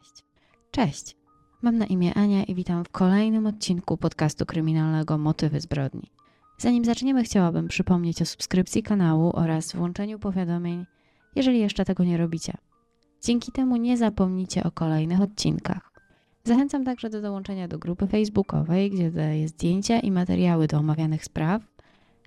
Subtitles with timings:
[0.00, 0.24] Cześć.
[0.70, 1.16] Cześć.
[1.62, 6.10] Mam na imię Ania i witam w kolejnym odcinku podcastu kryminalnego Motywy zbrodni.
[6.58, 10.86] Zanim zaczniemy, chciałabym przypomnieć o subskrypcji kanału oraz włączeniu powiadomień,
[11.36, 12.56] jeżeli jeszcze tego nie robicie.
[13.22, 15.92] Dzięki temu nie zapomnicie o kolejnych odcinkach.
[16.44, 21.62] Zachęcam także do dołączenia do grupy facebookowej, gdzie daję zdjęcia i materiały do omawianych spraw,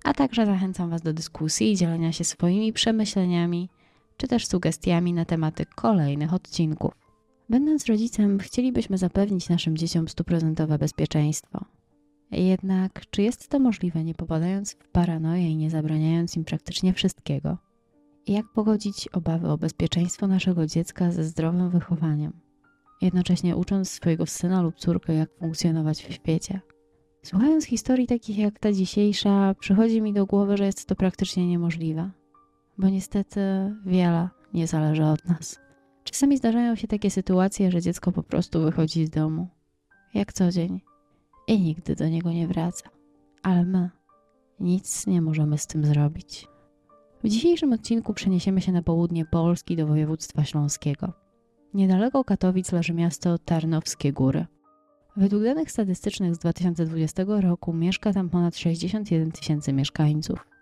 [0.04, 3.68] a także zachęcam Was do dyskusji i dzielenia się swoimi przemyśleniami
[4.16, 7.03] czy też sugestiami na tematy kolejnych odcinków.
[7.48, 11.64] Będąc rodzicem, chcielibyśmy zapewnić naszym dzieciom stuprocentowe bezpieczeństwo.
[12.30, 17.58] Jednak, czy jest to możliwe, nie popadając w paranoję i nie zabraniając im praktycznie wszystkiego?
[18.26, 22.32] Jak pogodzić obawy o bezpieczeństwo naszego dziecka ze zdrowym wychowaniem,
[23.02, 26.60] jednocześnie ucząc swojego syna lub córkę, jak funkcjonować w świecie?
[27.22, 32.10] Słuchając historii takich jak ta dzisiejsza, przychodzi mi do głowy, że jest to praktycznie niemożliwe,
[32.78, 33.40] bo niestety
[33.86, 35.63] wiele nie zależy od nas.
[36.14, 39.48] Czasami zdarzają się takie sytuacje, że dziecko po prostu wychodzi z domu,
[40.14, 40.80] jak co dzień,
[41.46, 42.88] i nigdy do niego nie wraca.
[43.42, 43.90] Ale my
[44.60, 46.48] nic nie możemy z tym zrobić.
[47.24, 51.12] W dzisiejszym odcinku przeniesiemy się na południe Polski do województwa śląskiego.
[51.74, 54.46] Niedaleko Katowic leży miasto Tarnowskie Góry.
[55.16, 60.53] Według danych statystycznych z 2020 roku mieszka tam ponad 61 tysięcy mieszkańców.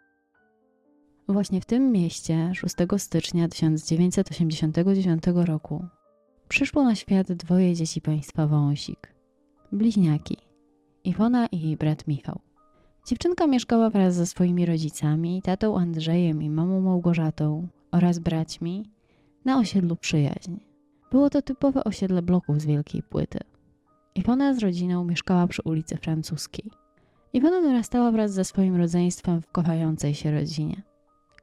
[1.32, 5.84] Właśnie w tym mieście 6 stycznia 1989 roku
[6.48, 9.14] przyszło na świat dwoje dzieci państwa Wąsik.
[9.72, 10.36] Bliźniaki.
[11.04, 12.40] Iwona i jej brat Michał.
[13.06, 18.86] Dziewczynka mieszkała wraz ze swoimi rodzicami, tatą Andrzejem i mamą Małgorzatą oraz braćmi
[19.44, 20.56] na osiedlu Przyjaźń.
[21.10, 23.38] Było to typowe osiedle bloków z wielkiej płyty.
[24.14, 26.70] Iwona z rodziną mieszkała przy ulicy Francuskiej.
[27.32, 30.82] Iwona dorastała wraz ze swoim rodzeństwem w kochającej się rodzinie.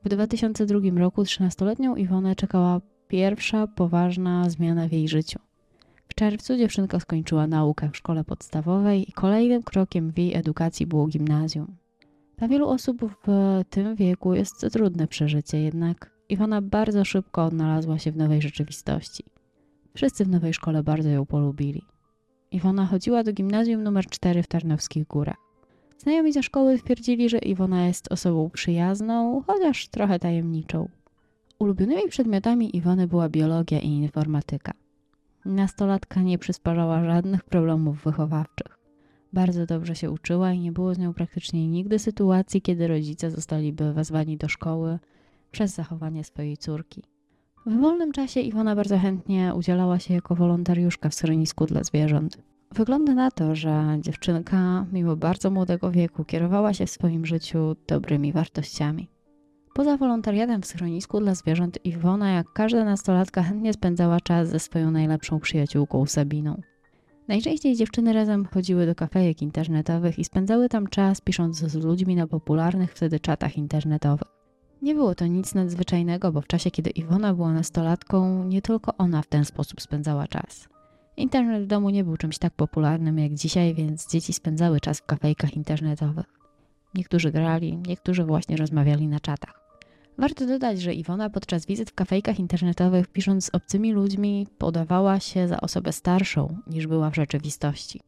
[0.05, 5.39] W 2002 roku 13-letnią Iwonę czekała pierwsza poważna zmiana w jej życiu.
[6.07, 11.07] W czerwcu dziewczynka skończyła naukę w szkole podstawowej i kolejnym krokiem w jej edukacji było
[11.07, 11.75] gimnazjum.
[12.37, 17.99] Dla wielu osób w tym wieku jest to trudne przeżycie, jednak Iwona bardzo szybko odnalazła
[17.99, 19.23] się w nowej rzeczywistości.
[19.95, 21.81] Wszyscy w nowej szkole bardzo ją polubili.
[22.51, 25.48] Iwona chodziła do gimnazjum numer 4 w Tarnowskich Górach.
[25.99, 30.89] Znajomi ze szkoły twierdzili, że Iwona jest osobą przyjazną, chociaż trochę tajemniczą.
[31.59, 34.73] Ulubionymi przedmiotami Iwony była biologia i informatyka.
[35.45, 38.79] Nastolatka nie przysparzała żadnych problemów wychowawczych.
[39.33, 43.93] Bardzo dobrze się uczyła i nie było z nią praktycznie nigdy sytuacji, kiedy rodzice zostaliby
[43.93, 44.99] wezwani do szkoły
[45.51, 47.03] przez zachowanie swojej córki.
[47.65, 52.37] W wolnym czasie Iwona bardzo chętnie udzielała się jako wolontariuszka w schronisku dla zwierząt.
[52.75, 58.33] Wygląda na to, że dziewczynka, mimo bardzo młodego wieku, kierowała się w swoim życiu dobrymi
[58.33, 59.09] wartościami.
[59.73, 64.91] Poza wolontariatem w schronisku dla zwierząt, Iwona, jak każda nastolatka, chętnie spędzała czas ze swoją
[64.91, 66.61] najlepszą przyjaciółką Sabiną.
[67.27, 72.27] Najczęściej dziewczyny razem chodziły do kafejek internetowych i spędzały tam czas pisząc z ludźmi na
[72.27, 74.27] popularnych wtedy czatach internetowych.
[74.81, 79.21] Nie było to nic nadzwyczajnego, bo w czasie, kiedy Iwona była nastolatką, nie tylko ona
[79.21, 80.69] w ten sposób spędzała czas.
[81.19, 85.05] Internet w domu nie był czymś tak popularnym jak dzisiaj, więc dzieci spędzały czas w
[85.05, 86.25] kafejkach internetowych.
[86.95, 89.59] Niektórzy grali, niektórzy właśnie rozmawiali na czatach.
[90.17, 95.47] Warto dodać, że Iwona podczas wizyt w kafejkach internetowych, pisząc z obcymi ludźmi, podawała się
[95.47, 98.01] za osobę starszą niż była w rzeczywistości.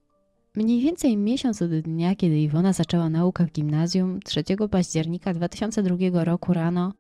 [0.56, 6.54] Mniej więcej miesiąc od dnia, kiedy Iwona zaczęła naukę w gimnazjum, 3 października 2002 roku
[6.54, 6.94] rano,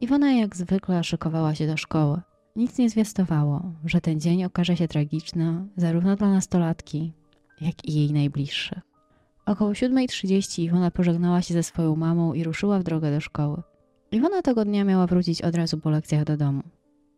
[0.00, 2.20] Iwona jak zwykle szykowała się do szkoły.
[2.56, 7.12] Nic nie zwiastowało, że ten dzień okaże się tragiczny zarówno dla nastolatki,
[7.60, 8.78] jak i jej najbliższych.
[9.46, 13.62] Około 7.30 Iwona pożegnała się ze swoją mamą i ruszyła w drogę do szkoły.
[14.12, 16.62] Iwona tego dnia miała wrócić od razu po lekcjach do domu.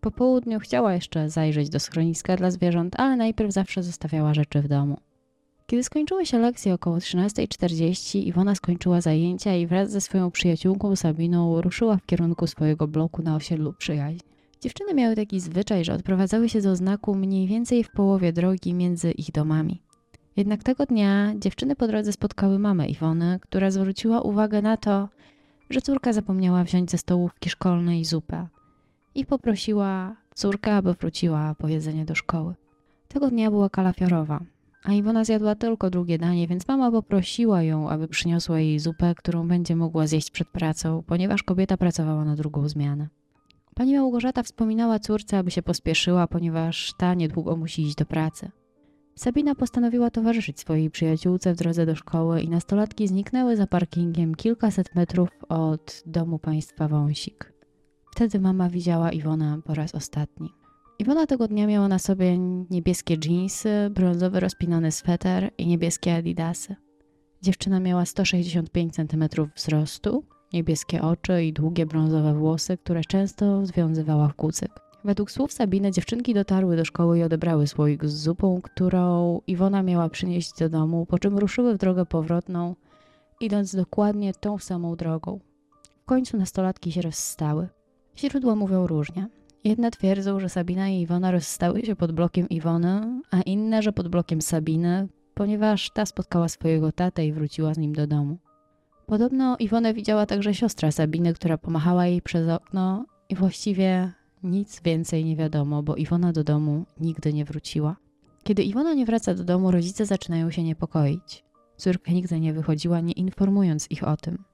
[0.00, 4.68] Po południu chciała jeszcze zajrzeć do schroniska dla zwierząt, ale najpierw zawsze zostawiała rzeczy w
[4.68, 4.96] domu.
[5.66, 11.60] Kiedy skończyły się lekcje około 13.40, Iwona skończyła zajęcia i wraz ze swoją przyjaciółką Sabiną
[11.60, 14.33] ruszyła w kierunku swojego bloku na osiedlu Przyjaźń.
[14.64, 19.12] Dziewczyny miały taki zwyczaj, że odprowadzały się do znaku mniej więcej w połowie drogi między
[19.12, 19.82] ich domami.
[20.36, 25.08] Jednak tego dnia dziewczyny po drodze spotkały mamę Iwony, która zwróciła uwagę na to,
[25.70, 28.46] że córka zapomniała wziąć ze stołówki szkolnej zupę
[29.14, 32.54] i poprosiła córkę, aby wróciła po jedzenie do szkoły.
[33.08, 34.40] Tego dnia była kalafiorowa,
[34.84, 39.48] a Iwona zjadła tylko drugie danie, więc mama poprosiła ją, aby przyniosła jej zupę, którą
[39.48, 43.08] będzie mogła zjeść przed pracą, ponieważ kobieta pracowała na drugą zmianę.
[43.74, 48.50] Pani Małgorzata wspominała córce, aby się pospieszyła, ponieważ ta niedługo musi iść do pracy.
[49.16, 54.94] Sabina postanowiła towarzyszyć swojej przyjaciółce w drodze do szkoły i nastolatki zniknęły za parkingiem kilkaset
[54.94, 57.52] metrów od domu państwa Wąsik.
[58.10, 60.50] Wtedy mama widziała Iwonę po raz ostatni.
[60.98, 62.38] Iwona tego dnia miała na sobie
[62.70, 66.76] niebieskie dżinsy, brązowy rozpinany sweter i niebieskie adidasy.
[67.42, 74.34] Dziewczyna miała 165 cm wzrostu, niebieskie oczy i długie brązowe włosy, które często związywała w
[74.34, 74.70] kucyk.
[75.04, 80.08] Według słów Sabiny dziewczynki dotarły do szkoły i odebrały słoik z zupą, którą Iwona miała
[80.08, 82.74] przynieść do domu, po czym ruszyły w drogę powrotną,
[83.40, 85.40] idąc dokładnie tą samą drogą.
[86.02, 87.68] W końcu nastolatki się rozstały.
[88.18, 89.28] Źródła mówią różnie.
[89.64, 94.08] Jedne twierdzą, że Sabina i Iwona rozstały się pod blokiem Iwony, a inne, że pod
[94.08, 98.38] blokiem Sabiny, ponieważ ta spotkała swojego tatę i wróciła z nim do domu.
[99.06, 104.12] Podobno Iwonę widziała także siostra Sabiny, która pomachała jej przez okno i właściwie
[104.42, 107.96] nic więcej nie wiadomo, bo Iwona do domu nigdy nie wróciła.
[108.42, 111.44] Kiedy Iwona nie wraca do domu, rodzice zaczynają się niepokoić.
[111.76, 114.44] Córka nigdy nie wychodziła, nie informując ich o tym.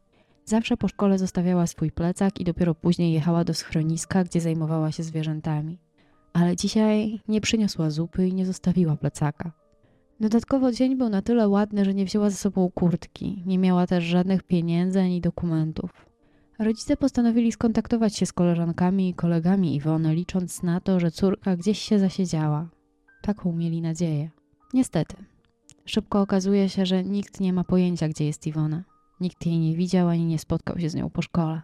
[0.44, 5.02] Zawsze po szkole zostawiała swój plecak i dopiero później jechała do schroniska, gdzie zajmowała się
[5.02, 5.78] zwierzętami.
[6.32, 9.52] Ale dzisiaj nie przyniosła zupy i nie zostawiła plecaka.
[10.20, 14.04] Dodatkowo dzień był na tyle ładny, że nie wzięła ze sobą kurtki, nie miała też
[14.04, 16.06] żadnych pieniędzy ani dokumentów.
[16.58, 21.78] Rodzice postanowili skontaktować się z koleżankami i kolegami Iwony, licząc na to, że córka gdzieś
[21.78, 22.68] się zasiedziała.
[23.22, 24.30] Taką mieli nadzieję.
[24.74, 25.16] Niestety.
[25.84, 28.84] Szybko okazuje się, że nikt nie ma pojęcia, gdzie jest Iwona.
[29.20, 31.62] Nikt jej nie widział ani nie spotkał się z nią po szkole.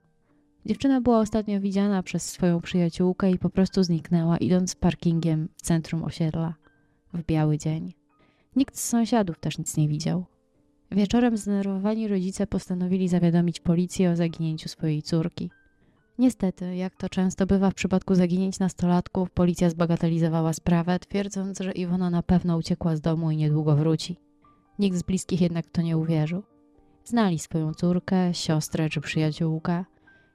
[0.66, 6.04] Dziewczyna była ostatnio widziana przez swoją przyjaciółkę i po prostu zniknęła, idąc parkingiem w centrum
[6.04, 6.54] osiedla
[7.14, 8.05] w biały dzień.
[8.56, 10.24] Nikt z sąsiadów też nic nie widział.
[10.90, 15.50] Wieczorem zdenerwowani rodzice postanowili zawiadomić policję o zaginięciu swojej córki.
[16.18, 22.10] Niestety, jak to często bywa w przypadku zaginięć nastolatków, policja zbagatelizowała sprawę, twierdząc, że Iwona
[22.10, 24.16] na pewno uciekła z domu i niedługo wróci.
[24.78, 26.42] Nikt z bliskich jednak w to nie uwierzył.
[27.04, 29.84] Znali swoją córkę, siostrę czy przyjaciółkę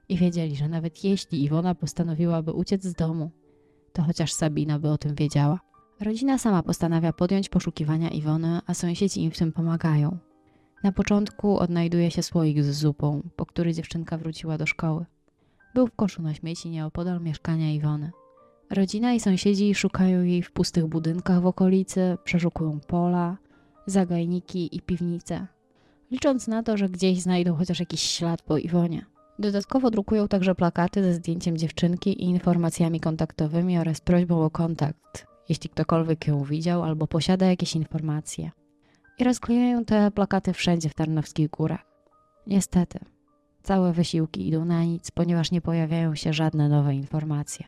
[0.09, 3.31] i wiedzieli, że nawet jeśli Iwona postanowiłaby uciec z domu,
[3.93, 5.70] to chociaż Sabina by o tym wiedziała.
[6.01, 10.17] Rodzina sama postanawia podjąć poszukiwania Iwony, a sąsiedzi im w tym pomagają.
[10.83, 15.05] Na początku odnajduje się słoik z zupą, po który dziewczynka wróciła do szkoły.
[15.75, 18.11] Był w koszu na śmieci nieopodal mieszkania Iwony.
[18.69, 23.37] Rodzina i sąsiedzi szukają jej w pustych budynkach w okolicy, przeszukują pola,
[23.85, 25.47] zagajniki i piwnice,
[26.11, 29.05] licząc na to, że gdzieś znajdą chociaż jakiś ślad po Iwonie.
[29.39, 35.69] Dodatkowo drukują także plakaty ze zdjęciem dziewczynki i informacjami kontaktowymi oraz prośbą o kontakt, jeśli
[35.69, 38.51] ktokolwiek ją widział albo posiada jakieś informacje.
[39.19, 41.85] I rozklejają te plakaty wszędzie w Tarnowskich Górach.
[42.47, 42.99] Niestety,
[43.63, 47.65] całe wysiłki idą na nic, ponieważ nie pojawiają się żadne nowe informacje.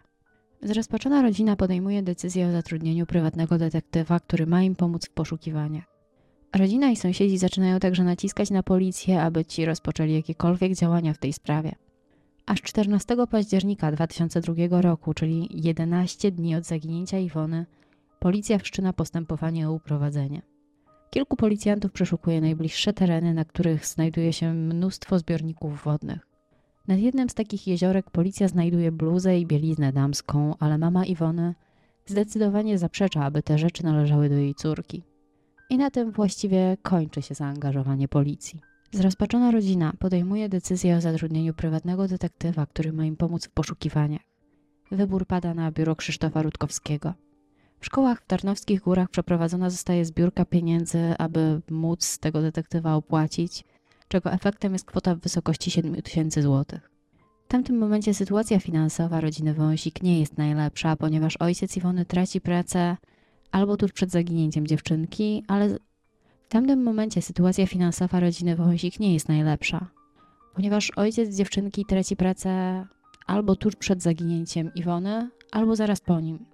[0.62, 5.84] Zrozpaczona rodzina podejmuje decyzję o zatrudnieniu prywatnego detektywa, który ma im pomóc w poszukiwaniach.
[6.56, 11.34] Rodzina i sąsiedzi zaczynają także naciskać na policję, aby ci rozpoczęli jakiekolwiek działania w tej
[11.34, 11.76] sprawie.
[12.46, 17.66] Aż 14 października 2002 roku, czyli 11 dni od zaginięcia Iwony,
[18.20, 20.42] policja wszczyna postępowanie o uprowadzenie.
[21.10, 26.28] Kilku policjantów przeszukuje najbliższe tereny, na których znajduje się mnóstwo zbiorników wodnych.
[26.88, 31.56] Nad jednym z takich jeziorek policja znajduje bluzę i bieliznę damską, ale mama Iwony
[32.06, 35.04] zdecydowanie zaprzecza, aby te rzeczy należały do jej córki.
[35.70, 38.73] I na tym właściwie kończy się zaangażowanie policji.
[38.94, 44.22] Zrozpaczona rodzina podejmuje decyzję o zatrudnieniu prywatnego detektywa, który ma im pomóc w poszukiwaniach.
[44.92, 47.14] Wybór pada na biuro Krzysztofa Rutkowskiego.
[47.80, 53.64] W szkołach w Tarnowskich Górach przeprowadzona zostaje zbiórka pieniędzy, aby móc tego detektywa opłacić,
[54.08, 56.90] czego efektem jest kwota w wysokości 7 tysięcy złotych.
[57.46, 62.98] W tamtym momencie sytuacja finansowa rodziny Wąsik nie jest najlepsza, ponieważ ojciec Iwony traci pracę
[63.52, 65.78] albo tuż przed zaginięciem dziewczynki, ale
[66.54, 69.88] tamtym momencie sytuacja finansowa rodziny Wąsik nie jest najlepsza,
[70.56, 72.86] ponieważ ojciec dziewczynki traci pracę
[73.28, 76.46] albo tuż przed zaginięciem Iwony, albo zaraz po nim.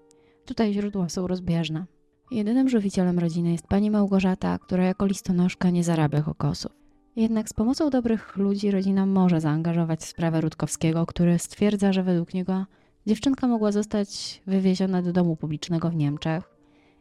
[0.46, 1.86] Tutaj źródła są rozbieżne.
[2.32, 6.72] Jedynym żywicielem rodziny jest pani Małgorzata, która jako listonoszka nie zarabia kokosów.
[7.16, 12.34] Jednak z pomocą dobrych ludzi rodzina może zaangażować w sprawę Rutkowskiego, który stwierdza, że według
[12.34, 12.66] niego
[13.08, 16.44] dziewczynka mogła zostać wywieziona do domu publicznego w Niemczech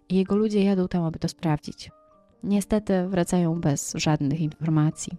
[0.09, 1.91] i jego ludzie jadą tam, aby to sprawdzić.
[2.43, 5.13] Niestety wracają bez żadnych informacji.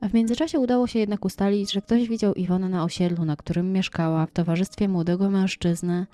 [0.00, 3.72] A w międzyczasie udało się jednak ustalić, że ktoś widział Iwonę na osiedlu, na którym
[3.72, 6.06] mieszkała w towarzystwie młodego mężczyzny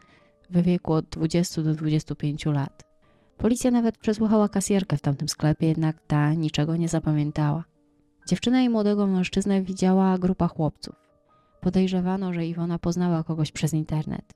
[0.50, 2.82] w wieku od 20 do 25 lat.
[3.38, 7.64] Policja nawet przesłuchała kasjerkę w tamtym sklepie, jednak ta niczego nie zapamiętała.
[8.28, 10.94] Dziewczyna i młodego mężczyznę widziała grupa chłopców.
[11.60, 14.32] Podejrzewano, że Iwona poznała kogoś przez internet.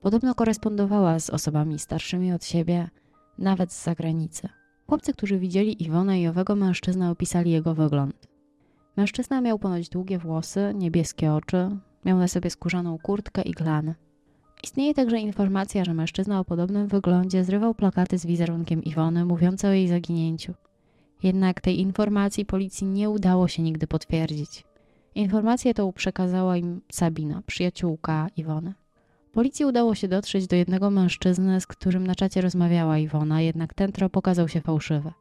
[0.00, 2.88] Podobno korespondowała z osobami starszymi od siebie,
[3.38, 4.48] nawet z zagranicy.
[4.90, 8.28] Chłopcy, którzy widzieli Iwonę i owego mężczyznę, opisali jego wygląd.
[8.96, 13.94] Mężczyzna miał ponoć długie włosy, niebieskie oczy, miał na sobie skórzaną kurtkę i glany.
[14.62, 19.72] Istnieje także informacja, że mężczyzna o podobnym wyglądzie zrywał plakaty z wizerunkiem Iwony mówiące o
[19.72, 20.54] jej zaginięciu.
[21.22, 24.64] Jednak tej informacji policji nie udało się nigdy potwierdzić.
[25.14, 28.74] Informację tą przekazała im Sabina, przyjaciółka Iwony.
[29.32, 33.92] Policji udało się dotrzeć do jednego mężczyzny, z którym na czacie rozmawiała Iwona, jednak ten
[33.92, 35.12] trop okazał się fałszywy.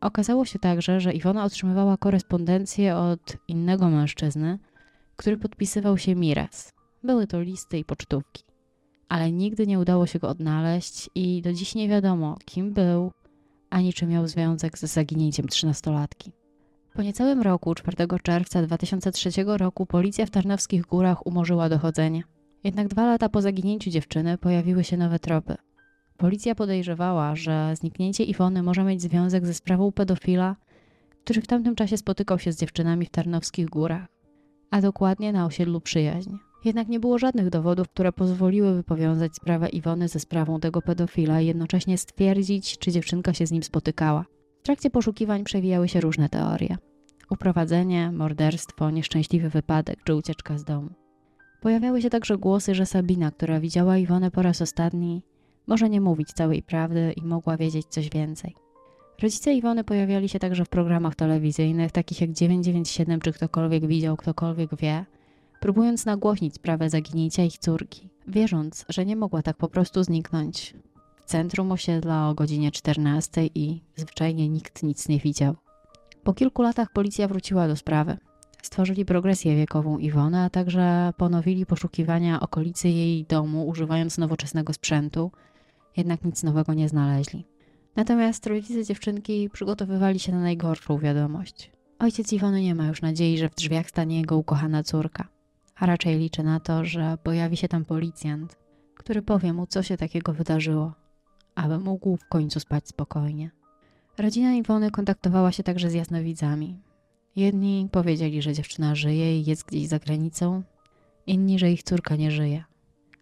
[0.00, 4.58] Okazało się także, że Iwona otrzymywała korespondencję od innego mężczyzny,
[5.16, 6.72] który podpisywał się Mires.
[7.02, 8.44] Były to listy i pocztówki.
[9.08, 13.12] Ale nigdy nie udało się go odnaleźć i do dziś nie wiadomo, kim był,
[13.70, 16.32] ani czy miał związek z zaginięciem trzynastolatki.
[16.94, 22.22] Po niecałym roku, 4 czerwca 2003 roku, policja w Tarnowskich Górach umorzyła dochodzenie.
[22.64, 25.56] Jednak dwa lata po zaginięciu dziewczyny pojawiły się nowe tropy.
[26.16, 30.56] Policja podejrzewała, że zniknięcie Iwony może mieć związek ze sprawą pedofila,
[31.24, 34.06] który w tamtym czasie spotykał się z dziewczynami w Tarnowskich Górach,
[34.70, 36.30] a dokładnie na osiedlu Przyjaźń.
[36.64, 41.46] Jednak nie było żadnych dowodów, które pozwoliłyby powiązać sprawę Iwony ze sprawą tego pedofila i
[41.46, 44.24] jednocześnie stwierdzić, czy dziewczynka się z nim spotykała.
[44.60, 46.76] W trakcie poszukiwań przewijały się różne teorie.
[47.30, 50.99] Uprowadzenie, morderstwo, nieszczęśliwy wypadek czy ucieczka z domu.
[51.60, 55.22] Pojawiały się także głosy, że Sabina, która widziała Iwonę po raz ostatni,
[55.66, 58.54] może nie mówić całej prawdy i mogła wiedzieć coś więcej.
[59.22, 64.76] Rodzice Iwony pojawiali się także w programach telewizyjnych, takich jak 997 czy ktokolwiek widział, ktokolwiek
[64.76, 65.04] wie,
[65.60, 70.74] próbując nagłośnić sprawę zaginięcia ich córki, wierząc, że nie mogła tak po prostu zniknąć.
[71.16, 75.54] W centrum osiedla o godzinie 14 i zwyczajnie nikt nic nie widział.
[76.22, 78.16] Po kilku latach policja wróciła do sprawy.
[78.62, 85.30] Stworzyli progresję wiekową Iwony, a także ponowili poszukiwania okolicy jej domu, używając nowoczesnego sprzętu,
[85.96, 87.46] jednak nic nowego nie znaleźli.
[87.96, 91.70] Natomiast rodzice dziewczynki przygotowywali się na najgorszą wiadomość.
[91.98, 95.28] Ojciec Iwony nie ma już nadziei, że w drzwiach stanie jego ukochana córka,
[95.76, 98.56] a raczej liczy na to, że pojawi się tam policjant,
[98.94, 100.92] który powie mu, co się takiego wydarzyło,
[101.54, 103.50] aby mógł w końcu spać spokojnie.
[104.18, 106.80] Rodzina Iwony kontaktowała się także z jasnowidzami.
[107.36, 110.62] Jedni powiedzieli, że dziewczyna żyje i jest gdzieś za granicą,
[111.26, 112.64] inni, że ich córka nie żyje.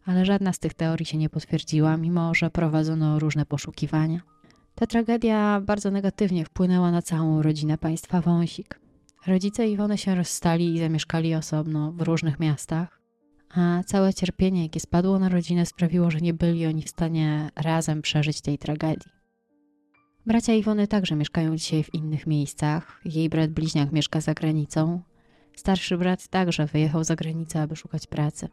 [0.05, 4.21] Ale żadna z tych teorii się nie potwierdziła, mimo że prowadzono różne poszukiwania.
[4.75, 8.81] Ta tragedia bardzo negatywnie wpłynęła na całą rodzinę państwa Wąsik.
[9.27, 13.01] Rodzice Iwony się rozstali i zamieszkali osobno w różnych miastach,
[13.55, 18.03] a całe cierpienie, jakie spadło na rodzinę, sprawiło, że nie byli oni w stanie razem
[18.03, 19.18] przeżyć tej tragedii.
[20.29, 23.01] Bracia Iwony także mieszkają dzisiaj w innych miejscach.
[23.05, 25.01] Jej brat bliźniak mieszka za granicą.
[25.57, 28.49] Starszy brat także wyjechał za granicę, aby szukać pracy.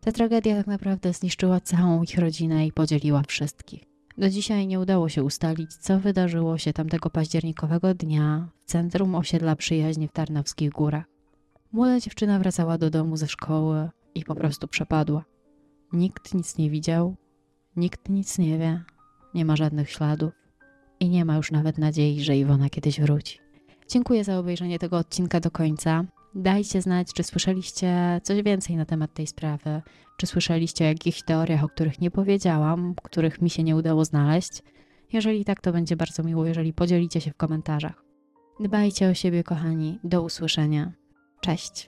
[0.00, 3.84] Ta tragedia tak naprawdę zniszczyła całą ich rodzinę i podzieliła wszystkich.
[4.18, 9.56] Do dzisiaj nie udało się ustalić, co wydarzyło się tamtego październikowego dnia w centrum osiedla
[9.56, 11.04] przyjaźni w Tarnowskich Górach.
[11.72, 15.24] Młoda dziewczyna wracała do domu ze szkoły i po prostu przepadła.
[15.92, 17.16] Nikt nic nie widział,
[17.76, 18.82] nikt nic nie wie,
[19.34, 20.43] nie ma żadnych śladów
[21.04, 23.38] i nie ma już nawet nadziei, że Iwona kiedyś wróci.
[23.88, 26.04] Dziękuję za obejrzenie tego odcinka do końca.
[26.34, 29.82] Dajcie znać, czy słyszeliście coś więcej na temat tej sprawy,
[30.16, 34.62] czy słyszeliście o jakichś teoriach, o których nie powiedziałam, których mi się nie udało znaleźć.
[35.12, 38.04] Jeżeli tak, to będzie bardzo miło, jeżeli podzielicie się w komentarzach.
[38.60, 39.98] Dbajcie o siebie, kochani.
[40.04, 40.92] Do usłyszenia.
[41.40, 41.82] Cześć.